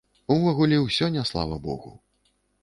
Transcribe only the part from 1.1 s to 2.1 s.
не слава богу.